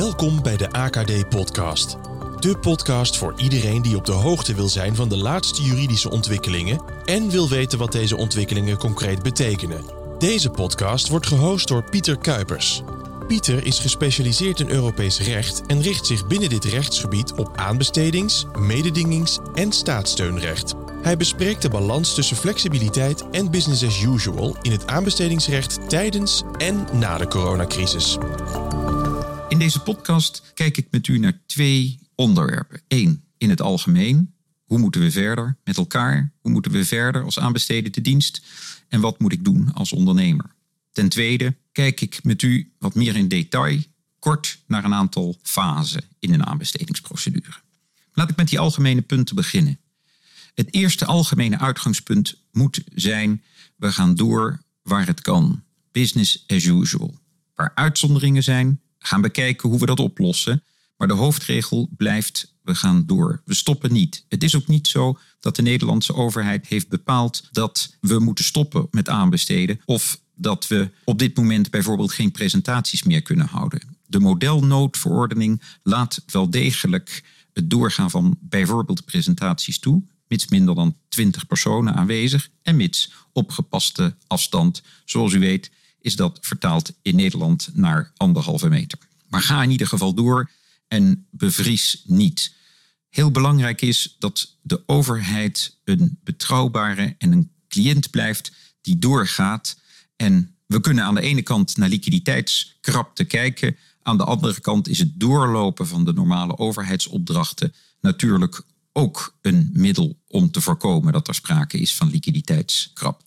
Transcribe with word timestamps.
Welkom 0.00 0.42
bij 0.42 0.56
de 0.56 0.70
AKD 0.70 1.28
Podcast. 1.28 1.96
De 2.38 2.58
podcast 2.58 3.16
voor 3.16 3.34
iedereen 3.36 3.82
die 3.82 3.96
op 3.96 4.04
de 4.04 4.12
hoogte 4.12 4.54
wil 4.54 4.68
zijn 4.68 4.94
van 4.94 5.08
de 5.08 5.16
laatste 5.16 5.62
juridische 5.62 6.10
ontwikkelingen 6.10 6.82
en 7.04 7.30
wil 7.30 7.48
weten 7.48 7.78
wat 7.78 7.92
deze 7.92 8.16
ontwikkelingen 8.16 8.76
concreet 8.76 9.22
betekenen. 9.22 9.84
Deze 10.18 10.50
podcast 10.50 11.08
wordt 11.08 11.26
gehost 11.26 11.68
door 11.68 11.90
Pieter 11.90 12.18
Kuipers. 12.18 12.82
Pieter 13.26 13.66
is 13.66 13.78
gespecialiseerd 13.78 14.60
in 14.60 14.70
Europees 14.70 15.20
recht 15.20 15.66
en 15.66 15.82
richt 15.82 16.06
zich 16.06 16.26
binnen 16.26 16.48
dit 16.48 16.64
rechtsgebied 16.64 17.32
op 17.32 17.56
aanbestedings-, 17.56 18.46
mededingings- 18.58 19.38
en 19.54 19.72
staatssteunrecht. 19.72 20.74
Hij 21.02 21.16
bespreekt 21.16 21.62
de 21.62 21.68
balans 21.68 22.14
tussen 22.14 22.36
flexibiliteit 22.36 23.30
en 23.30 23.50
business 23.50 23.84
as 23.84 24.02
usual 24.02 24.56
in 24.62 24.72
het 24.72 24.86
aanbestedingsrecht 24.86 25.88
tijdens 25.88 26.42
en 26.58 26.86
na 26.92 27.18
de 27.18 27.28
coronacrisis. 27.28 28.18
In 29.50 29.58
deze 29.58 29.80
podcast 29.80 30.52
kijk 30.54 30.76
ik 30.76 30.86
met 30.90 31.06
u 31.06 31.18
naar 31.18 31.40
twee 31.46 31.98
onderwerpen. 32.14 32.80
Eén, 32.88 33.24
in 33.38 33.50
het 33.50 33.60
algemeen. 33.60 34.34
Hoe 34.64 34.78
moeten 34.78 35.00
we 35.00 35.10
verder 35.10 35.56
met 35.64 35.76
elkaar? 35.76 36.32
Hoe 36.40 36.50
moeten 36.52 36.72
we 36.72 36.84
verder 36.84 37.22
als 37.22 37.38
aanbestedende 37.38 38.00
dienst? 38.00 38.42
En 38.88 39.00
wat 39.00 39.18
moet 39.18 39.32
ik 39.32 39.44
doen 39.44 39.72
als 39.74 39.92
ondernemer? 39.92 40.54
Ten 40.92 41.08
tweede 41.08 41.56
kijk 41.72 42.00
ik 42.00 42.24
met 42.24 42.42
u 42.42 42.72
wat 42.78 42.94
meer 42.94 43.16
in 43.16 43.28
detail, 43.28 43.78
kort 44.18 44.58
naar 44.66 44.84
een 44.84 44.94
aantal 44.94 45.38
fasen 45.42 46.04
in 46.18 46.32
een 46.32 46.46
aanbestedingsprocedure. 46.46 47.56
Laat 48.12 48.30
ik 48.30 48.36
met 48.36 48.48
die 48.48 48.58
algemene 48.58 49.02
punten 49.02 49.36
beginnen. 49.36 49.78
Het 50.54 50.74
eerste 50.74 51.04
algemene 51.04 51.58
uitgangspunt 51.58 52.36
moet 52.52 52.82
zijn: 52.94 53.42
we 53.76 53.92
gaan 53.92 54.14
door 54.14 54.62
waar 54.82 55.06
het 55.06 55.20
kan. 55.20 55.62
Business 55.92 56.44
as 56.46 56.64
usual. 56.64 57.18
Waar 57.54 57.72
uitzonderingen 57.74 58.42
zijn, 58.42 58.80
gaan 59.00 59.22
we 59.22 59.30
kijken 59.30 59.68
hoe 59.68 59.78
we 59.78 59.86
dat 59.86 60.00
oplossen. 60.00 60.62
Maar 60.96 61.08
de 61.08 61.14
hoofdregel 61.14 61.88
blijft: 61.96 62.54
we 62.62 62.74
gaan 62.74 63.06
door. 63.06 63.42
We 63.44 63.54
stoppen 63.54 63.92
niet. 63.92 64.24
Het 64.28 64.42
is 64.42 64.56
ook 64.56 64.66
niet 64.66 64.88
zo 64.88 65.18
dat 65.40 65.56
de 65.56 65.62
Nederlandse 65.62 66.14
overheid 66.14 66.66
heeft 66.66 66.88
bepaald 66.88 67.48
dat 67.52 67.96
we 68.00 68.18
moeten 68.18 68.44
stoppen 68.44 68.86
met 68.90 69.08
aanbesteden. 69.08 69.80
Of 69.84 70.20
dat 70.34 70.66
we 70.66 70.90
op 71.04 71.18
dit 71.18 71.36
moment 71.36 71.70
bijvoorbeeld 71.70 72.12
geen 72.12 72.30
presentaties 72.30 73.02
meer 73.02 73.22
kunnen 73.22 73.46
houden. 73.46 73.80
De 74.06 74.20
modelnoodverordening 74.20 75.62
laat 75.82 76.22
wel 76.26 76.50
degelijk 76.50 77.22
het 77.52 77.70
doorgaan 77.70 78.10
van 78.10 78.38
bijvoorbeeld 78.40 79.04
presentaties 79.04 79.78
toe, 79.78 80.02
mits 80.28 80.48
minder 80.48 80.74
dan 80.74 80.96
20 81.08 81.46
personen 81.46 81.94
aanwezig 81.94 82.48
en 82.62 82.76
mits 82.76 83.12
op 83.32 83.50
gepaste 83.50 84.16
afstand. 84.26 84.82
Zoals 85.04 85.32
u 85.32 85.38
weet 85.38 85.70
is 86.00 86.16
dat 86.16 86.38
vertaald 86.40 86.92
in 87.02 87.16
Nederland 87.16 87.68
naar 87.72 88.12
anderhalve 88.16 88.68
meter. 88.68 88.98
Maar 89.28 89.42
ga 89.42 89.62
in 89.62 89.70
ieder 89.70 89.86
geval 89.86 90.14
door 90.14 90.50
en 90.88 91.26
bevries 91.30 92.02
niet. 92.04 92.54
Heel 93.08 93.30
belangrijk 93.30 93.80
is 93.80 94.16
dat 94.18 94.56
de 94.62 94.82
overheid 94.86 95.78
een 95.84 96.18
betrouwbare 96.24 97.14
en 97.18 97.32
een 97.32 97.50
cliënt 97.68 98.10
blijft 98.10 98.52
die 98.80 98.98
doorgaat. 98.98 99.78
En 100.16 100.54
we 100.66 100.80
kunnen 100.80 101.04
aan 101.04 101.14
de 101.14 101.20
ene 101.20 101.42
kant 101.42 101.76
naar 101.76 101.88
liquiditeitskrapte 101.88 103.24
kijken. 103.24 103.76
Aan 104.02 104.16
de 104.16 104.24
andere 104.24 104.60
kant 104.60 104.88
is 104.88 104.98
het 104.98 105.20
doorlopen 105.20 105.86
van 105.86 106.04
de 106.04 106.12
normale 106.12 106.58
overheidsopdrachten 106.58 107.74
natuurlijk 108.00 108.62
ook 108.92 109.36
een 109.42 109.70
middel 109.72 110.18
om 110.26 110.50
te 110.50 110.60
voorkomen 110.60 111.12
dat 111.12 111.28
er 111.28 111.34
sprake 111.34 111.78
is 111.78 111.94
van 111.94 112.10
liquiditeitskrapte. 112.10 113.19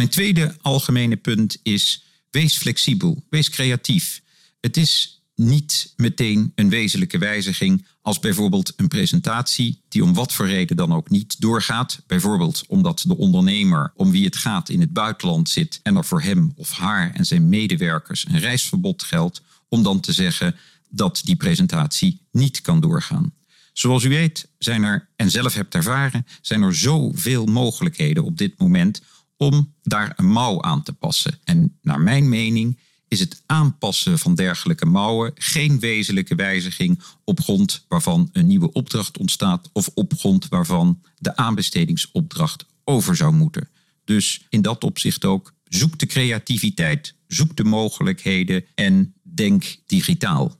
Mijn 0.00 0.12
tweede 0.12 0.56
algemene 0.60 1.16
punt 1.16 1.58
is: 1.62 2.04
wees 2.30 2.56
flexibel, 2.56 3.24
wees 3.30 3.50
creatief. 3.50 4.22
Het 4.60 4.76
is 4.76 5.22
niet 5.34 5.92
meteen 5.96 6.52
een 6.54 6.68
wezenlijke 6.68 7.18
wijziging 7.18 7.86
als 8.02 8.20
bijvoorbeeld 8.20 8.72
een 8.76 8.88
presentatie 8.88 9.82
die 9.88 10.04
om 10.04 10.14
wat 10.14 10.32
voor 10.32 10.46
reden 10.46 10.76
dan 10.76 10.92
ook 10.92 11.10
niet 11.10 11.40
doorgaat. 11.40 12.02
Bijvoorbeeld 12.06 12.64
omdat 12.66 13.04
de 13.06 13.16
ondernemer 13.16 13.92
om 13.94 14.10
wie 14.10 14.24
het 14.24 14.36
gaat 14.36 14.68
in 14.68 14.80
het 14.80 14.92
buitenland 14.92 15.48
zit 15.48 15.80
en 15.82 15.96
er 15.96 16.04
voor 16.04 16.22
hem 16.22 16.52
of 16.56 16.70
haar 16.70 17.14
en 17.14 17.24
zijn 17.24 17.48
medewerkers 17.48 18.26
een 18.28 18.38
reisverbod 18.38 19.02
geldt, 19.02 19.42
om 19.68 19.82
dan 19.82 20.00
te 20.00 20.12
zeggen 20.12 20.56
dat 20.88 21.20
die 21.24 21.36
presentatie 21.36 22.20
niet 22.32 22.60
kan 22.60 22.80
doorgaan. 22.80 23.32
Zoals 23.72 24.04
u 24.04 24.08
weet 24.08 24.48
zijn 24.58 24.82
er, 24.82 25.08
en 25.16 25.30
zelf 25.30 25.54
hebt 25.54 25.74
ervaren, 25.74 26.26
zijn 26.40 26.62
er 26.62 26.74
zoveel 26.74 27.46
mogelijkheden 27.46 28.24
op 28.24 28.38
dit 28.38 28.58
moment 28.58 29.02
om 29.40 29.74
daar 29.82 30.12
een 30.16 30.30
mouw 30.30 30.62
aan 30.62 30.82
te 30.82 30.92
passen. 30.92 31.38
En 31.44 31.78
naar 31.82 32.00
mijn 32.00 32.28
mening 32.28 32.78
is 33.08 33.20
het 33.20 33.42
aanpassen 33.46 34.18
van 34.18 34.34
dergelijke 34.34 34.86
mouwen 34.86 35.32
geen 35.34 35.78
wezenlijke 35.78 36.34
wijziging 36.34 37.02
op 37.24 37.40
grond 37.40 37.84
waarvan 37.88 38.28
een 38.32 38.46
nieuwe 38.46 38.72
opdracht 38.72 39.18
ontstaat 39.18 39.70
of 39.72 39.90
op 39.94 40.12
grond 40.18 40.48
waarvan 40.48 41.02
de 41.18 41.36
aanbestedingsopdracht 41.36 42.64
over 42.84 43.16
zou 43.16 43.32
moeten. 43.32 43.68
Dus 44.04 44.46
in 44.48 44.62
dat 44.62 44.84
opzicht 44.84 45.24
ook 45.24 45.52
zoek 45.64 45.98
de 45.98 46.06
creativiteit, 46.06 47.14
zoek 47.26 47.56
de 47.56 47.64
mogelijkheden 47.64 48.64
en 48.74 49.14
denk 49.22 49.76
digitaal. 49.86 50.56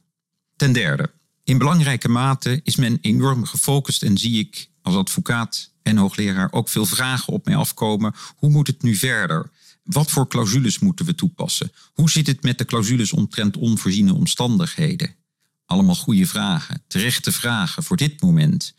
Ten 0.57 0.73
derde, 0.73 1.11
in 1.45 1.59
belangrijke 1.59 2.09
mate 2.09 2.61
is 2.63 2.77
men 2.77 2.99
enorm 3.01 3.45
gefocust 3.45 4.03
en 4.03 4.19
zie 4.19 4.39
ik 4.39 4.71
als 4.83 4.95
advocaat 4.95 5.70
en 5.91 5.97
hoogleraar 5.97 6.53
ook 6.53 6.69
veel 6.69 6.87
vragen 6.87 7.33
op 7.33 7.45
mij 7.45 7.57
afkomen. 7.57 8.15
Hoe 8.37 8.51
moet 8.51 8.67
het 8.67 8.83
nu 8.83 8.95
verder? 8.95 9.51
Wat 9.83 10.11
voor 10.11 10.29
clausules 10.29 10.79
moeten 10.79 11.07
we 11.07 11.15
toepassen? 11.15 11.73
Hoe 11.93 12.11
zit 12.11 12.27
het 12.27 12.43
met 12.43 12.59
de 12.59 12.65
clausules 12.65 13.13
omtrent 13.13 13.57
onvoorziene 13.57 14.15
omstandigheden? 14.15 15.15
Allemaal 15.65 15.95
goede 15.95 16.27
vragen, 16.27 16.83
terechte 16.87 17.33
vragen 17.33 17.83
voor 17.83 17.97
dit 17.97 18.21
moment. 18.21 18.75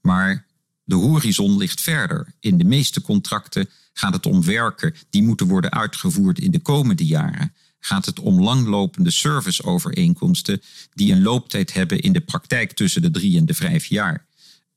Maar 0.00 0.46
de 0.84 0.94
horizon 0.94 1.56
ligt 1.56 1.80
verder. 1.80 2.34
In 2.40 2.58
de 2.58 2.64
meeste 2.64 3.00
contracten 3.00 3.68
gaat 3.92 4.12
het 4.12 4.26
om 4.26 4.44
werken 4.44 4.94
die 5.10 5.22
moeten 5.22 5.46
worden 5.46 5.72
uitgevoerd 5.72 6.38
in 6.38 6.50
de 6.50 6.60
komende 6.60 7.06
jaren. 7.06 7.54
Gaat 7.78 8.06
het 8.06 8.20
om 8.20 8.42
langlopende 8.42 9.10
serviceovereenkomsten 9.10 10.62
die 10.94 11.12
een 11.12 11.22
looptijd 11.22 11.72
hebben 11.72 12.00
in 12.00 12.12
de 12.12 12.20
praktijk 12.20 12.72
tussen 12.72 13.02
de 13.02 13.10
drie 13.10 13.38
en 13.38 13.46
de 13.46 13.54
vijf 13.54 13.84
jaar. 13.84 14.25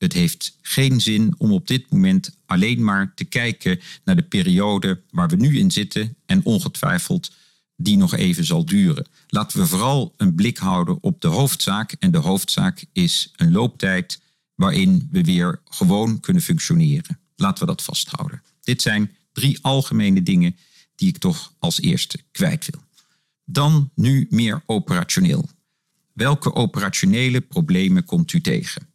Het 0.00 0.12
heeft 0.12 0.58
geen 0.62 1.00
zin 1.00 1.34
om 1.38 1.52
op 1.52 1.66
dit 1.66 1.90
moment 1.90 2.36
alleen 2.46 2.84
maar 2.84 3.12
te 3.14 3.24
kijken 3.24 3.80
naar 4.04 4.16
de 4.16 4.22
periode 4.22 5.02
waar 5.10 5.28
we 5.28 5.36
nu 5.36 5.58
in 5.58 5.70
zitten 5.70 6.16
en 6.26 6.44
ongetwijfeld 6.44 7.30
die 7.76 7.96
nog 7.96 8.14
even 8.14 8.44
zal 8.44 8.64
duren. 8.64 9.06
Laten 9.26 9.58
we 9.58 9.66
vooral 9.66 10.14
een 10.16 10.34
blik 10.34 10.58
houden 10.58 10.98
op 11.00 11.20
de 11.20 11.28
hoofdzaak. 11.28 11.92
En 11.92 12.10
de 12.10 12.18
hoofdzaak 12.18 12.84
is 12.92 13.32
een 13.36 13.52
looptijd 13.52 14.20
waarin 14.54 15.08
we 15.10 15.22
weer 15.22 15.60
gewoon 15.64 16.20
kunnen 16.20 16.42
functioneren. 16.42 17.18
Laten 17.36 17.60
we 17.60 17.70
dat 17.70 17.82
vasthouden. 17.82 18.42
Dit 18.60 18.82
zijn 18.82 19.16
drie 19.32 19.58
algemene 19.62 20.22
dingen 20.22 20.56
die 20.94 21.08
ik 21.08 21.18
toch 21.18 21.54
als 21.58 21.80
eerste 21.80 22.18
kwijt 22.30 22.68
wil. 22.70 22.82
Dan 23.44 23.90
nu 23.94 24.26
meer 24.30 24.62
operationeel. 24.66 25.48
Welke 26.12 26.54
operationele 26.54 27.40
problemen 27.40 28.04
komt 28.04 28.32
u 28.32 28.40
tegen? 28.40 28.89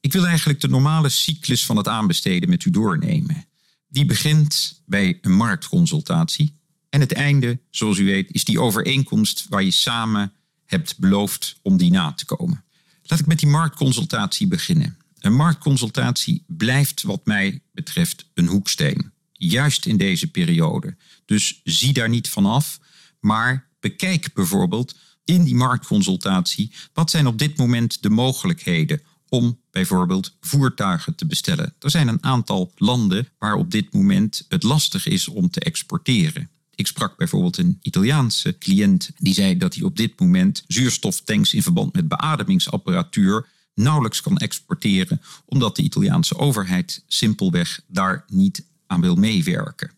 Ik 0.00 0.12
wil 0.12 0.26
eigenlijk 0.26 0.60
de 0.60 0.68
normale 0.68 1.08
cyclus 1.08 1.66
van 1.66 1.76
het 1.76 1.88
aanbesteden 1.88 2.48
met 2.48 2.64
u 2.64 2.70
doornemen. 2.70 3.46
Die 3.88 4.04
begint 4.04 4.82
bij 4.86 5.18
een 5.20 5.32
marktconsultatie. 5.32 6.58
En 6.88 7.00
het 7.00 7.12
einde, 7.12 7.60
zoals 7.70 7.98
u 7.98 8.04
weet, 8.04 8.30
is 8.30 8.44
die 8.44 8.60
overeenkomst 8.60 9.46
waar 9.48 9.62
je 9.62 9.70
samen 9.70 10.32
hebt 10.64 10.98
beloofd 10.98 11.58
om 11.62 11.76
die 11.76 11.90
na 11.90 12.12
te 12.12 12.24
komen. 12.24 12.64
Laat 13.02 13.18
ik 13.18 13.26
met 13.26 13.38
die 13.38 13.48
marktconsultatie 13.48 14.46
beginnen. 14.46 14.96
Een 15.20 15.34
marktconsultatie 15.34 16.44
blijft 16.46 17.02
wat 17.02 17.26
mij 17.26 17.62
betreft 17.72 18.26
een 18.34 18.46
hoeksteen. 18.46 19.12
Juist 19.32 19.86
in 19.86 19.96
deze 19.96 20.30
periode. 20.30 20.96
Dus 21.24 21.60
zie 21.64 21.92
daar 21.92 22.08
niet 22.08 22.28
van 22.28 22.46
af, 22.46 22.80
maar 23.20 23.68
bekijk 23.80 24.32
bijvoorbeeld 24.34 24.94
in 25.24 25.44
die 25.44 25.54
marktconsultatie 25.54 26.72
wat 26.92 27.10
zijn 27.10 27.26
op 27.26 27.38
dit 27.38 27.56
moment 27.56 28.02
de 28.02 28.10
mogelijkheden 28.10 29.02
om 29.30 29.60
bijvoorbeeld 29.70 30.36
voertuigen 30.40 31.14
te 31.14 31.26
bestellen. 31.26 31.74
Er 31.78 31.90
zijn 31.90 32.08
een 32.08 32.24
aantal 32.24 32.72
landen 32.76 33.28
waar 33.38 33.54
op 33.54 33.70
dit 33.70 33.92
moment 33.92 34.44
het 34.48 34.62
lastig 34.62 35.06
is 35.06 35.28
om 35.28 35.50
te 35.50 35.60
exporteren. 35.60 36.50
Ik 36.74 36.86
sprak 36.86 37.16
bijvoorbeeld 37.16 37.58
een 37.58 37.78
Italiaanse 37.82 38.58
cliënt 38.58 39.10
die 39.16 39.34
zei 39.34 39.56
dat 39.56 39.74
hij 39.74 39.84
op 39.84 39.96
dit 39.96 40.20
moment 40.20 40.64
zuurstoftanks 40.66 41.54
in 41.54 41.62
verband 41.62 41.94
met 41.94 42.08
beademingsapparatuur 42.08 43.46
nauwelijks 43.74 44.20
kan 44.20 44.36
exporteren, 44.36 45.20
omdat 45.44 45.76
de 45.76 45.82
Italiaanse 45.82 46.36
overheid 46.36 47.04
simpelweg 47.06 47.80
daar 47.86 48.24
niet 48.28 48.64
aan 48.86 49.00
wil 49.00 49.14
meewerken. 49.14 49.90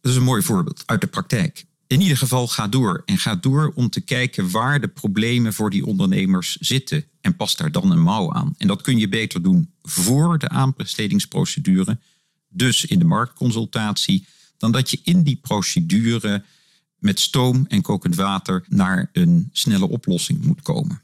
Dat 0.00 0.10
is 0.10 0.16
een 0.16 0.24
mooi 0.24 0.42
voorbeeld 0.42 0.82
uit 0.86 1.00
de 1.00 1.06
praktijk. 1.06 1.66
In 1.86 2.00
ieder 2.00 2.16
geval 2.16 2.48
ga 2.48 2.68
door 2.68 3.02
en 3.04 3.18
ga 3.18 3.34
door 3.34 3.72
om 3.74 3.90
te 3.90 4.00
kijken 4.00 4.50
waar 4.50 4.80
de 4.80 4.88
problemen 4.88 5.54
voor 5.54 5.70
die 5.70 5.86
ondernemers 5.86 6.56
zitten 6.56 7.04
en 7.28 7.36
pas 7.36 7.56
daar 7.56 7.72
dan 7.72 7.90
een 7.90 8.02
mouw 8.02 8.32
aan. 8.32 8.54
En 8.58 8.66
dat 8.66 8.82
kun 8.82 8.98
je 8.98 9.08
beter 9.08 9.42
doen 9.42 9.70
voor 9.82 10.38
de 10.38 10.48
aanbestedingsprocedure, 10.48 11.98
dus 12.48 12.84
in 12.84 12.98
de 12.98 13.04
marktconsultatie, 13.04 14.26
dan 14.56 14.72
dat 14.72 14.90
je 14.90 15.00
in 15.02 15.22
die 15.22 15.36
procedure 15.36 16.44
met 16.98 17.20
stoom 17.20 17.64
en 17.68 17.82
kokend 17.82 18.14
water 18.14 18.64
naar 18.68 19.10
een 19.12 19.48
snelle 19.52 19.88
oplossing 19.88 20.44
moet 20.44 20.62
komen. 20.62 21.00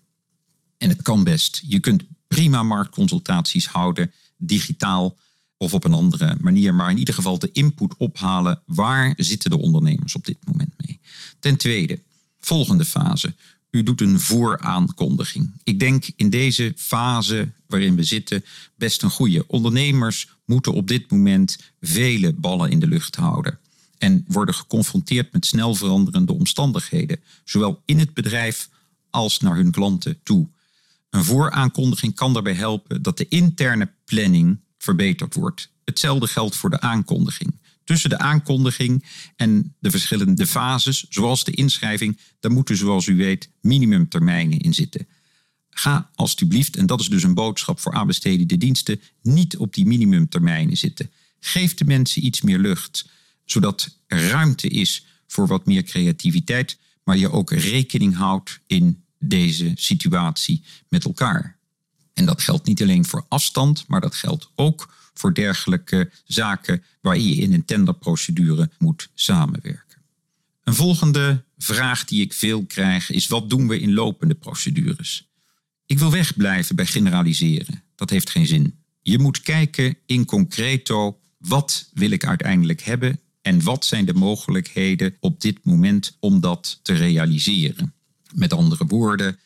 En 0.79 0.89
het 0.89 1.03
kan 1.03 1.25
best. 1.25 1.63
Je 1.67 1.81
kunt 1.81 2.03
prima 2.29 2.63
marktconsultaties 2.63 3.67
houden, 3.67 4.13
digitaal 4.37 5.17
of 5.57 5.75
op 5.75 5.85
een 5.85 5.93
andere 5.93 6.37
manier, 6.41 6.75
maar 6.75 6.91
in 6.91 6.99
ieder 6.99 7.15
geval 7.15 7.39
de 7.39 7.53
input 7.53 7.97
ophalen. 7.97 8.63
Waar 8.67 9.15
zitten 9.17 9.51
de 9.51 9.59
ondernemers 9.59 10.15
op 10.15 10.25
dit 10.25 10.39
moment 10.45 10.73
mee? 10.77 11.01
Ten 11.39 11.57
tweede, 11.57 12.01
volgende 12.41 12.85
fase. 12.85 13.35
U 13.75 13.83
doet 13.83 14.01
een 14.01 14.21
vooraankondiging. 14.21 15.53
Ik 15.65 15.79
denk 15.79 16.05
in 16.17 16.31
deze 16.31 16.73
fase 16.77 17.53
waarin 17.67 17.97
we 17.97 18.03
zitten 18.03 18.45
best 18.77 19.03
een 19.03 19.11
goede. 19.11 19.45
Ondernemers 19.47 20.29
moeten 20.45 20.73
op 20.73 20.89
dit 20.89 21.11
moment 21.11 21.59
vele 21.81 22.33
ballen 22.33 22.71
in 22.71 22.81
de 22.81 22.87
lucht 22.87 23.17
houden 23.17 23.59
en 23.99 24.25
worden 24.29 24.55
geconfronteerd 24.55 25.33
met 25.33 25.47
snel 25.47 25.75
veranderende 25.75 26.33
omstandigheden, 26.33 27.21
zowel 27.45 27.83
in 27.85 27.99
het 27.99 28.15
bedrijf 28.15 28.69
als 29.11 29.41
naar 29.41 29.57
hun 29.57 29.71
klanten 29.71 30.21
toe. 30.23 30.49
Een 31.11 31.25
vooraankondiging 31.25 32.15
kan 32.15 32.33
daarbij 32.33 32.55
helpen 32.55 33.03
dat 33.03 33.19
de 33.19 33.29
interne 33.29 33.91
planning 34.05 34.59
verbeterd 34.79 35.35
wordt. 35.35 35.71
Hetzelfde 35.85 36.27
geldt 36.27 36.57
voor 36.57 36.71
de 36.71 36.81
aankondiging. 36.81 37.59
Tussen 37.85 38.11
de 38.11 38.19
aankondiging 38.19 39.05
en 39.37 39.75
de 39.79 39.91
verschillende 39.91 40.47
fases, 40.47 41.07
zoals 41.09 41.45
de 41.45 41.53
inschrijving, 41.53 42.19
daar 42.41 42.51
moeten, 42.51 42.77
zoals 42.77 43.07
u 43.07 43.17
weet, 43.17 43.51
minimumtermijnen 43.61 44.59
in 44.59 44.75
zitten. 44.75 45.07
Ga 45.71 46.11
alstublieft, 46.15 46.77
en 46.77 46.87
dat 46.87 47.01
is 47.01 47.09
dus 47.09 47.23
een 47.23 47.35
boodschap 47.35 47.81
voor 47.81 47.93
aanbestedende 47.93 48.57
diensten, 48.57 49.01
niet 49.23 49.57
op 49.57 49.75
die 49.75 49.87
minimumtermijnen 49.87 50.77
zitten. 50.77 51.11
Geef 51.41 51.75
de 51.75 51.85
mensen 51.85 52.25
iets 52.25 52.41
meer 52.41 52.59
lucht, 52.59 53.09
zodat 53.45 53.99
er 54.07 54.29
ruimte 54.29 54.69
is 54.69 55.07
voor 55.27 55.47
wat 55.47 55.67
meer 55.67 55.83
creativiteit, 55.83 56.79
maar 57.05 57.17
je 57.17 57.31
ook 57.31 57.51
rekening 57.51 58.15
houdt 58.15 58.61
in 58.67 59.05
deze 59.19 59.73
situatie 59.75 60.65
met 60.89 61.05
elkaar. 61.05 61.59
En 62.13 62.27
dat 62.27 62.43
geldt 62.43 62.67
niet 62.67 62.83
alleen 62.83 63.05
voor 63.05 63.27
afstand, 63.29 63.85
maar 63.89 64.01
dat 64.01 64.15
geldt 64.15 64.51
ook 64.55 64.95
voor 65.15 65.35
dergelijke 65.35 66.11
zaken 66.25 66.83
waar 67.01 67.19
je 67.19 67.35
in 67.35 67.53
een 67.53 67.65
tenderprocedure 67.65 68.71
moet 68.79 69.11
samenwerken. 69.15 70.03
Een 70.65 70.75
volgende 70.75 71.45
vraag 71.59 72.05
die 72.05 72.23
ik 72.23 72.33
veel 72.33 72.65
krijg 72.65 73.11
is: 73.11 73.27
wat 73.27 73.51
doen 73.51 73.69
we 73.69 73.81
in 73.81 73.93
lopende 73.93 74.35
procedures? 74.35 75.29
Ik 75.87 75.99
wil 75.99 76.11
wegblijven 76.11 76.77
bij 76.77 76.87
generaliseren. 76.87 77.83
Dat 77.95 78.11
heeft 78.11 78.31
geen 78.31 78.47
zin. 78.47 78.79
Je 79.03 79.19
moet 79.19 79.41
kijken 79.41 79.97
in 80.07 80.25
concreto: 80.25 81.19
wat 81.39 81.91
wil 81.95 82.11
ik 82.11 82.27
uiteindelijk 82.27 82.83
hebben 82.83 83.21
en 83.43 83.63
wat 83.63 83.85
zijn 83.85 84.05
de 84.05 84.15
mogelijkheden 84.15 85.17
op 85.21 85.41
dit 85.41 85.65
moment 85.65 86.17
om 86.21 86.41
dat 86.41 86.81
te 86.83 86.93
realiseren? 86.93 87.95
Met 88.33 88.53
andere 88.53 88.87
woorden, 88.87 89.39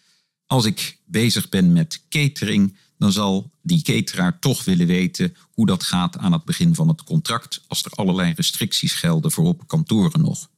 als 0.46 0.64
ik 0.64 0.98
bezig 1.04 1.48
ben 1.48 1.72
met 1.72 2.02
catering, 2.08 2.76
dan 2.98 3.12
zal 3.12 3.50
die 3.62 3.82
cateraar 3.82 4.38
toch 4.38 4.64
willen 4.64 4.86
weten 4.86 5.36
hoe 5.50 5.66
dat 5.66 5.82
gaat 5.82 6.18
aan 6.18 6.32
het 6.32 6.44
begin 6.44 6.74
van 6.74 6.88
het 6.88 7.02
contract, 7.02 7.60
als 7.66 7.84
er 7.84 7.90
allerlei 7.90 8.32
restricties 8.36 8.92
gelden 8.92 9.30
voor 9.30 9.46
op 9.46 9.66
kantoren 9.66 10.20
nog. 10.20 10.48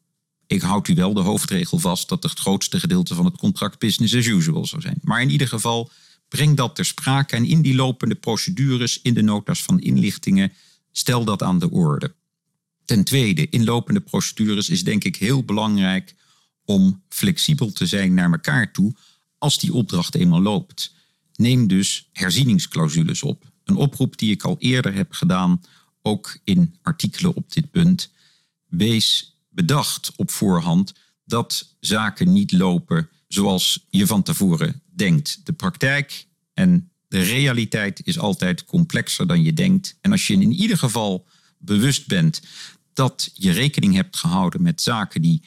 Ik 0.46 0.62
houd 0.62 0.88
u 0.88 0.94
wel 0.94 1.14
de 1.14 1.20
hoofdregel 1.20 1.78
vast 1.78 2.08
dat 2.08 2.22
het 2.22 2.38
grootste 2.38 2.80
gedeelte 2.80 3.14
van 3.14 3.24
het 3.24 3.36
contract 3.36 3.78
business 3.78 4.14
as 4.14 4.26
usual 4.26 4.66
zou 4.66 4.82
zijn. 4.82 4.98
Maar 5.02 5.22
in 5.22 5.30
ieder 5.30 5.48
geval, 5.48 5.90
breng 6.28 6.56
dat 6.56 6.74
ter 6.74 6.84
sprake 6.84 7.36
en 7.36 7.44
in 7.44 7.62
die 7.62 7.74
lopende 7.74 8.14
procedures, 8.14 9.00
in 9.02 9.14
de 9.14 9.22
notas 9.22 9.62
van 9.62 9.80
inlichtingen, 9.80 10.52
stel 10.92 11.24
dat 11.24 11.42
aan 11.42 11.58
de 11.58 11.70
orde. 11.70 12.14
Ten 12.84 13.04
tweede, 13.04 13.48
in 13.48 13.64
lopende 13.64 14.00
procedures 14.00 14.68
is 14.68 14.84
denk 14.84 15.04
ik 15.04 15.16
heel 15.16 15.44
belangrijk 15.44 16.14
om 16.64 17.02
flexibel 17.08 17.72
te 17.72 17.86
zijn 17.86 18.14
naar 18.14 18.32
elkaar 18.32 18.72
toe 18.72 18.94
als 19.38 19.58
die 19.58 19.72
opdracht 19.72 20.14
eenmaal 20.14 20.42
loopt. 20.42 20.94
Neem 21.40 21.66
dus 21.66 22.08
herzieningsclausules 22.12 23.22
op. 23.22 23.50
Een 23.64 23.76
oproep 23.76 24.18
die 24.18 24.30
ik 24.30 24.42
al 24.42 24.56
eerder 24.58 24.94
heb 24.94 25.12
gedaan, 25.12 25.60
ook 26.02 26.38
in 26.44 26.74
artikelen 26.82 27.34
op 27.34 27.52
dit 27.52 27.70
punt. 27.70 28.12
Wees 28.66 29.36
bedacht 29.48 30.12
op 30.16 30.30
voorhand 30.30 30.92
dat 31.24 31.76
zaken 31.78 32.32
niet 32.32 32.52
lopen 32.52 33.08
zoals 33.28 33.86
je 33.90 34.06
van 34.06 34.22
tevoren 34.22 34.82
denkt. 34.90 35.40
De 35.44 35.52
praktijk 35.52 36.26
en 36.54 36.90
de 37.08 37.22
realiteit 37.22 38.06
is 38.06 38.18
altijd 38.18 38.64
complexer 38.64 39.26
dan 39.26 39.42
je 39.42 39.52
denkt. 39.52 39.98
En 40.00 40.10
als 40.10 40.26
je 40.26 40.32
in 40.32 40.52
ieder 40.52 40.78
geval 40.78 41.26
bewust 41.58 42.06
bent 42.06 42.42
dat 42.92 43.30
je 43.34 43.50
rekening 43.50 43.94
hebt 43.94 44.16
gehouden 44.16 44.62
met 44.62 44.80
zaken 44.80 45.22
die 45.22 45.42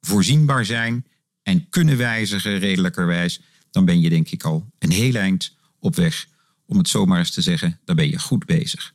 voorzienbaar 0.00 0.64
zijn 0.64 1.06
en 1.42 1.68
kunnen 1.68 1.96
wijzigen 1.96 2.58
redelijkerwijs, 2.58 3.40
dan 3.70 3.84
ben 3.84 4.00
je 4.00 4.08
denk 4.08 4.30
ik 4.30 4.42
al 4.42 4.70
een 4.78 4.90
heel 4.90 5.14
eind 5.14 5.54
op 5.78 5.96
weg. 5.96 6.28
Om 6.66 6.78
het 6.78 6.88
zomaar 6.88 7.18
eens 7.18 7.30
te 7.30 7.42
zeggen, 7.42 7.80
dan 7.84 7.96
ben 7.96 8.10
je 8.10 8.18
goed 8.18 8.44
bezig. 8.44 8.94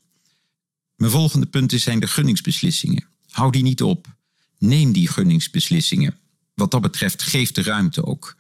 Mijn 0.96 1.12
volgende 1.12 1.46
punt 1.46 1.72
zijn 1.72 2.00
de 2.00 2.08
gunningsbeslissingen. 2.08 3.08
Hou 3.30 3.52
die 3.52 3.64
niet 3.64 3.82
op. 3.82 4.16
Neem 4.58 4.92
die 4.92 5.08
gunningsbeslissingen. 5.08 6.18
Wat 6.54 6.72
dat 6.72 6.82
betreft, 6.82 7.22
geef 7.22 7.52
de 7.52 7.64
ruimte 7.64 8.06
ook. 8.06 8.38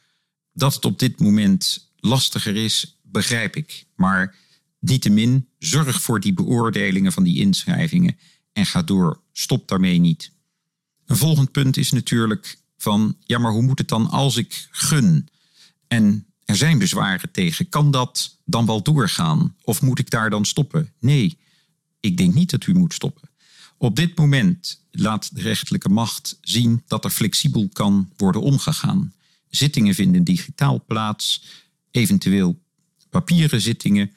Dat 0.54 0.74
het 0.74 0.86
op 0.86 1.00
dit 1.00 1.20
moment 1.20 1.92
lastiger 1.98 2.56
is, 2.56 3.00
begrijp 3.02 3.56
ik. 3.56 3.86
Maar 3.96 4.36
niettemin, 4.80 5.48
zorg 5.60 6.02
voor 6.02 6.20
die 6.20 6.34
beoordelingen 6.34 7.12
van 7.12 7.24
die 7.24 7.40
inschrijvingen 7.40 8.18
en 8.54 8.66
ga 8.66 8.82
door. 8.82 9.22
Stop 9.32 9.68
daarmee 9.68 10.00
niet. 10.00 10.32
Een 11.06 11.16
volgend 11.16 11.52
punt 11.52 11.78
is 11.78 11.92
natuurlijk 11.92 12.58
van, 12.78 13.18
ja, 13.20 13.38
maar 13.38 13.52
hoe 13.52 13.62
moet 13.62 13.80
het 13.80 13.88
dan 13.88 14.10
als 14.10 14.38
ik 14.38 14.68
gun? 14.72 15.28
En 15.88 16.26
er 16.46 16.56
zijn 16.56 16.78
bezwaren 16.78 17.32
tegen. 17.32 17.70
Kan 17.70 17.92
dat 17.92 18.38
dan 18.46 18.66
wel 18.66 18.82
doorgaan? 18.84 19.56
Of 19.64 19.82
moet 19.82 20.00
ik 20.00 20.10
daar 20.10 20.30
dan 20.30 20.46
stoppen? 20.46 20.94
Nee, 21.00 21.38
ik 22.00 22.18
denk 22.18 22.34
niet 22.34 22.50
dat 22.50 22.66
u 22.66 22.74
moet 22.74 22.94
stoppen. 22.94 23.30
Op 23.78 23.96
dit 23.96 24.18
moment 24.18 24.84
laat 24.92 25.36
de 25.36 25.42
rechterlijke 25.42 25.90
macht 25.90 26.38
zien 26.42 26.84
dat 26.88 27.06
er 27.06 27.10
flexibel 27.10 27.70
kan 27.74 28.10
worden 28.18 28.42
omgegaan. 28.42 29.14
Zittingen 29.50 29.96
vinden 29.96 30.24
digitaal 30.24 30.84
plaats, 30.86 31.46
eventueel 31.92 32.62
papieren 33.10 33.62
zittingen, 33.62 34.12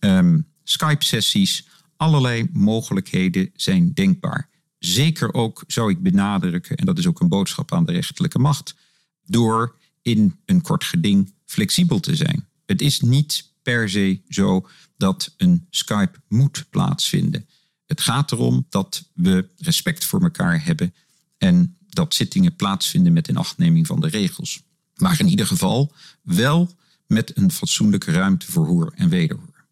um, 0.00 0.46
Skype-sessies, 0.64 1.66
allerlei 1.96 2.48
mogelijkheden 2.52 3.50
zijn 3.54 3.94
denkbaar. 3.94 4.48
Zeker 4.78 5.34
ook 5.34 5.64
zou 5.66 5.90
ik 5.90 6.02
benadrukken, 6.02 6.76
en 6.76 6.86
dat 6.86 6.98
is 6.98 7.06
ook 7.06 7.20
een 7.20 7.28
boodschap 7.28 7.72
aan 7.72 7.84
de 7.84 7.92
rechterlijke 7.92 8.38
macht, 8.38 8.74
door 9.24 9.76
in 10.06 10.38
een 10.44 10.62
kort 10.62 10.84
geding 10.84 11.32
flexibel 11.44 12.00
te 12.00 12.16
zijn. 12.16 12.46
Het 12.66 12.80
is 12.80 13.00
niet 13.00 13.50
per 13.62 13.90
se 13.90 14.20
zo 14.28 14.68
dat 14.96 15.34
een 15.36 15.66
Skype 15.70 16.18
moet 16.28 16.64
plaatsvinden. 16.70 17.48
Het 17.86 18.00
gaat 18.00 18.32
erom 18.32 18.66
dat 18.68 19.10
we 19.14 19.48
respect 19.56 20.04
voor 20.04 20.22
elkaar 20.22 20.64
hebben 20.64 20.94
en 21.38 21.76
dat 21.88 22.14
zittingen 22.14 22.56
plaatsvinden 22.56 23.12
met 23.12 23.28
inachtneming 23.28 23.86
van 23.86 24.00
de 24.00 24.08
regels. 24.08 24.62
Maar 24.94 25.20
in 25.20 25.28
ieder 25.28 25.46
geval 25.46 25.92
wel 26.22 26.74
met 27.06 27.36
een 27.36 27.50
fatsoenlijke 27.50 28.10
ruimte 28.10 28.52
voor 28.52 28.66
hoor 28.66 28.92
en 28.96 29.08
wederhoor. 29.08 29.64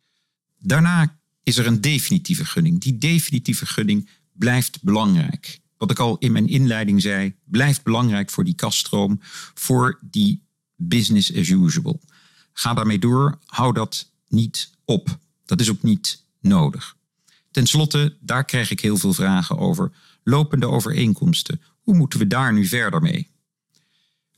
Daarna 0.59 1.19
is 1.43 1.57
er 1.57 1.67
een 1.67 1.81
definitieve 1.81 2.45
gunning. 2.45 2.81
Die 2.81 2.99
definitieve 2.99 3.67
gunning 3.67 4.09
blijft 4.33 4.83
belangrijk. 4.83 5.61
Wat 5.77 5.91
ik 5.91 5.99
al 5.99 6.17
in 6.19 6.33
mijn 6.33 6.49
inleiding 6.49 7.03
zei, 7.03 7.35
blijft 7.45 7.83
belangrijk 7.83 8.31
voor 8.31 8.45
die 8.45 8.55
kaststroom, 8.55 9.21
voor 9.55 9.99
die 10.01 10.43
business 10.77 11.37
as 11.37 11.49
usual. 11.49 12.01
Ga 12.53 12.75
daarmee 12.75 12.99
door, 12.99 13.39
hou 13.47 13.73
dat 13.73 14.11
niet 14.29 14.71
op. 14.85 15.19
Dat 15.45 15.61
is 15.61 15.71
ook 15.71 15.83
niet 15.83 16.25
nodig. 16.41 16.97
Ten 17.51 17.67
slotte, 17.67 18.17
daar 18.21 18.45
krijg 18.45 18.71
ik 18.71 18.81
heel 18.81 18.97
veel 18.97 19.13
vragen 19.13 19.59
over. 19.59 19.93
Lopende 20.25 20.69
overeenkomsten. 20.69 21.61
Hoe 21.83 21.97
moeten 21.97 22.19
we 22.19 22.27
daar 22.27 22.53
nu 22.53 22.67
verder 22.67 23.01
mee? 23.01 23.31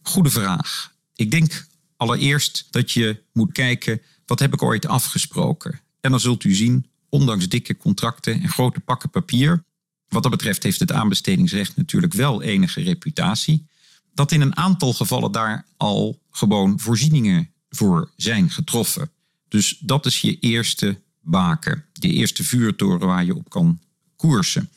Goede 0.02 0.31
vraag. 0.31 0.95
Ik 1.14 1.31
denk 1.31 1.66
allereerst 1.97 2.66
dat 2.71 2.90
je 2.90 3.23
moet 3.33 3.52
kijken, 3.52 4.02
wat 4.26 4.38
heb 4.38 4.52
ik 4.52 4.62
ooit 4.62 4.87
afgesproken? 4.87 5.81
En 6.00 6.11
dan 6.11 6.21
zult 6.21 6.45
u 6.45 6.55
zien, 6.55 6.87
ondanks 7.09 7.49
dikke 7.49 7.76
contracten 7.76 8.43
en 8.43 8.49
grote 8.49 8.81
pakken 8.81 9.11
papier, 9.11 9.64
wat 10.09 10.23
dat 10.23 10.31
betreft 10.31 10.63
heeft 10.63 10.81
het 10.81 10.93
aanbestedingsrecht 10.93 11.77
natuurlijk 11.77 12.13
wel 12.13 12.43
enige 12.43 12.83
reputatie. 12.83 13.67
Dat 14.15 14.33
in 14.33 14.41
een 14.41 14.57
aantal 14.57 14.93
gevallen 14.93 15.33
daar 15.33 15.67
al 15.77 16.21
gewoon 16.31 16.81
voorzieningen 16.81 17.51
voor 17.69 18.13
zijn 18.17 18.51
getroffen. 18.51 19.11
Dus 19.49 19.79
dat 19.79 20.07
is 20.07 20.21
je 20.21 20.39
eerste 20.39 21.01
baken, 21.21 21.85
je 21.93 22.13
eerste 22.13 22.45
vuurtoren 22.45 23.07
waar 23.07 23.25
je 23.25 23.35
op 23.35 23.51
kan 23.51 23.81
koersen. 24.17 24.71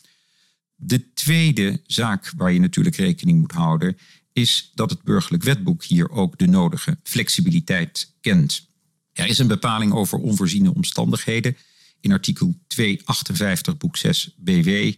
De 0.75 1.13
tweede 1.13 1.81
zaak 1.85 2.33
waar 2.37 2.51
je 2.51 2.59
natuurlijk 2.59 2.95
rekening 2.95 3.39
moet 3.39 3.51
houden, 3.51 3.97
is 4.33 4.71
dat 4.75 4.89
het 4.89 5.03
burgerlijk 5.03 5.43
wetboek 5.43 5.83
hier 5.83 6.09
ook 6.09 6.37
de 6.37 6.47
nodige 6.47 6.97
flexibiliteit 7.03 8.13
kent. 8.21 8.67
Er 9.13 9.27
is 9.27 9.37
een 9.37 9.47
bepaling 9.47 9.93
over 9.93 10.19
onvoorziene 10.19 10.73
omstandigheden 10.73 11.57
in 12.01 12.11
artikel 12.11 12.55
258 12.67 13.77
boek 13.77 13.97
6 13.97 14.33
BW 14.37 14.93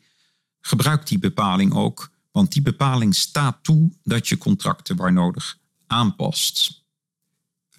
gebruikt 0.62 1.08
die 1.08 1.20
bepaling 1.20 1.74
ook 1.74 2.12
Want 2.32 2.52
die 2.52 2.62
bepaling 2.62 3.16
staat 3.16 3.58
toe 3.62 3.92
dat 4.04 4.28
je 4.28 4.38
contracten 4.38 4.96
waar 4.96 5.14
nodig 5.14 5.58
aanpast. 5.88 6.84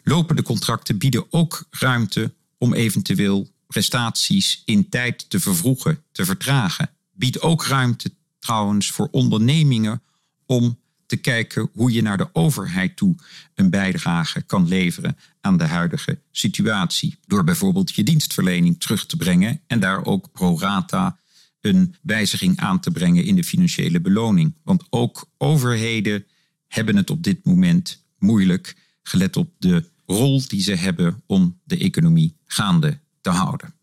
Lopende 0.03 0.43
contracten 0.43 0.99
bieden 0.99 1.27
ook 1.31 1.67
ruimte 1.71 2.35
om 2.59 2.75
eventueel 2.75 3.51
prestaties 3.67 4.62
in 4.65 4.89
tijd 4.89 5.31
te 5.31 5.41
vervroegen, 5.41 6.03
te 6.12 6.25
vertragen. 6.25 6.91
Biedt 7.12 7.41
ook 7.41 7.65
ruimte 7.65 8.15
trouwens 8.39 8.91
voor 8.91 9.09
ondernemingen 9.11 10.03
om 10.47 10.81
te 11.07 11.17
kijken 11.17 11.71
hoe 11.73 11.93
je 11.93 12.03
naar 12.03 12.17
de 12.17 12.29
overheid 12.33 12.97
toe 12.97 13.17
een 13.55 13.71
bijdrage 13.71 14.43
kan 14.43 14.69
leveren 14.69 15.19
aan 15.41 15.57
de 15.57 15.67
huidige 15.67 16.21
situatie. 16.31 17.19
Door 17.27 17.45
bijvoorbeeld 17.45 17.95
je 17.95 18.03
dienstverlening 18.03 18.81
terug 18.81 19.07
te 19.07 19.17
brengen 19.17 19.61
en 19.67 19.81
daar 19.81 20.05
ook 20.05 20.33
pro 20.33 20.59
rata 20.59 21.19
een 21.62 21.95
wijziging 22.02 22.59
aan 22.59 22.81
te 22.81 22.90
brengen 22.90 23.25
in 23.25 23.37
de 23.37 23.45
financiële 23.45 24.00
beloning. 24.00 24.54
Want 24.62 24.87
ook 24.90 25.31
overheden 25.38 26.26
hebben 26.69 26.97
het 26.97 27.11
op 27.11 27.23
dit 27.23 27.45
moment 27.45 28.04
moeilijk, 28.19 28.76
gelet 29.02 29.37
op 29.37 29.50
de 29.59 29.90
rol 30.07 30.42
die 30.47 30.62
ze 30.62 30.75
hebben 30.75 31.23
om 31.26 31.61
de 31.64 31.78
economie 31.78 32.37
gaande 32.45 33.00
te 33.21 33.31
houden. 33.31 33.75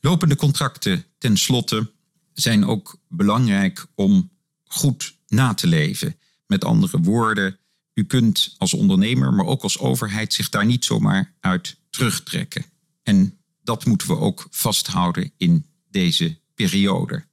Lopende 0.00 0.36
contracten 0.36 1.04
tenslotte 1.18 1.92
zijn 2.32 2.64
ook 2.64 3.00
belangrijk 3.08 3.86
om 3.94 4.30
goed 4.64 5.16
na 5.26 5.54
te 5.54 5.66
leven. 5.66 6.16
Met 6.46 6.64
andere 6.64 7.00
woorden, 7.00 7.58
u 7.94 8.04
kunt 8.04 8.54
als 8.58 8.74
ondernemer, 8.74 9.34
maar 9.34 9.46
ook 9.46 9.62
als 9.62 9.78
overheid 9.78 10.32
zich 10.32 10.48
daar 10.48 10.66
niet 10.66 10.84
zomaar 10.84 11.34
uit 11.40 11.76
terugtrekken. 11.90 12.64
En 13.02 13.38
dat 13.62 13.84
moeten 13.84 14.08
we 14.08 14.16
ook 14.16 14.46
vasthouden 14.50 15.32
in 15.36 15.66
deze 15.90 16.38
periode. 16.56 17.24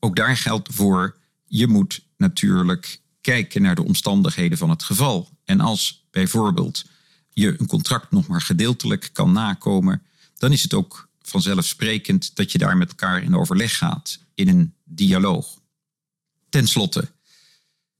Ook 0.00 0.16
daar 0.16 0.36
geldt 0.36 0.68
voor, 0.72 1.16
je 1.44 1.66
moet 1.66 2.04
natuurlijk 2.16 3.00
kijken 3.20 3.62
naar 3.62 3.74
de 3.74 3.84
omstandigheden 3.84 4.58
van 4.58 4.70
het 4.70 4.82
geval. 4.82 5.30
En 5.44 5.60
als 5.60 6.06
bijvoorbeeld 6.10 6.84
je 7.30 7.60
een 7.60 7.66
contract 7.66 8.10
nog 8.10 8.26
maar 8.26 8.42
gedeeltelijk 8.42 9.10
kan 9.12 9.32
nakomen, 9.32 10.02
dan 10.38 10.52
is 10.52 10.62
het 10.62 10.74
ook 10.74 11.08
vanzelfsprekend 11.22 12.36
dat 12.36 12.52
je 12.52 12.58
daar 12.58 12.76
met 12.76 12.88
elkaar 12.88 13.22
in 13.22 13.36
overleg 13.36 13.76
gaat, 13.76 14.18
in 14.34 14.48
een 14.48 14.74
dialoog. 14.84 15.60
Ten 16.48 16.66
slotte, 16.66 17.08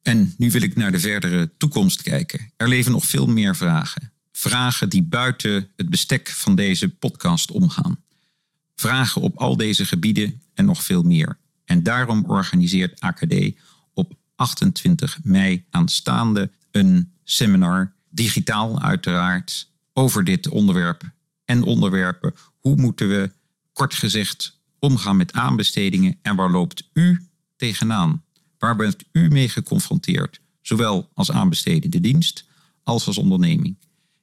en 0.06 0.34
nu 0.36 0.50
wil 0.50 0.62
ik 0.62 0.76
naar 0.76 0.92
de 0.92 1.00
verdere 1.00 1.50
toekomst 1.56 2.02
kijken. 2.02 2.52
Er 2.56 2.68
leven 2.68 2.92
nog 2.92 3.04
veel 3.04 3.26
meer 3.26 3.56
vragen. 3.56 4.12
Vragen 4.32 4.88
die 4.88 5.02
buiten 5.02 5.68
het 5.76 5.90
bestek 5.90 6.28
van 6.28 6.54
deze 6.54 6.88
podcast 6.88 7.50
omgaan. 7.50 8.04
Vragen 8.76 9.20
op 9.20 9.36
al 9.36 9.56
deze 9.56 9.84
gebieden 9.84 10.42
en 10.54 10.64
nog 10.64 10.82
veel 10.82 11.02
meer. 11.02 11.38
En 11.64 11.82
daarom 11.82 12.24
organiseert 12.24 13.00
AKD 13.00 13.34
op 13.94 14.14
28 14.34 15.18
mei 15.22 15.64
aanstaande 15.70 16.50
een 16.70 17.12
seminar, 17.24 17.92
digitaal 18.10 18.80
uiteraard, 18.80 19.70
over 19.92 20.24
dit 20.24 20.48
onderwerp 20.48 21.02
en 21.44 21.62
onderwerpen. 21.62 22.34
Hoe 22.60 22.76
moeten 22.76 23.08
we, 23.08 23.30
kort 23.72 23.94
gezegd, 23.94 24.60
omgaan 24.78 25.16
met 25.16 25.32
aanbestedingen 25.32 26.18
en 26.22 26.36
waar 26.36 26.50
loopt 26.50 26.88
u 26.92 27.28
tegenaan? 27.56 28.24
Waar 28.58 28.76
bent 28.76 29.04
u 29.12 29.28
mee 29.28 29.48
geconfronteerd, 29.48 30.40
zowel 30.62 31.10
als 31.14 31.30
aanbestedende 31.30 32.00
dienst 32.00 32.44
als 32.82 33.06
als 33.06 33.18
onderneming? 33.18 33.76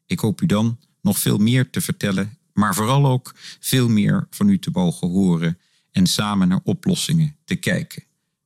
Ik 0.05 0.19
hoop 0.19 0.41
u 0.41 0.45
dan 0.45 0.79
nog 1.01 1.19
veel 1.19 1.38
meer 1.38 1.69
te 1.69 1.81
vertellen, 1.81 2.38
maar 2.53 2.75
vooral 2.75 3.05
ook 3.05 3.33
veel 3.60 3.89
meer 3.89 4.27
van 4.29 4.50
u 4.50 4.60
te 4.60 4.69
mogen 4.74 5.10
horen 5.10 5.60
en 5.91 6.07
samen 6.07 6.48
naar 6.48 6.60
oplossingen 6.63 7.36
te 7.45 7.55
kijken. 7.55 8.03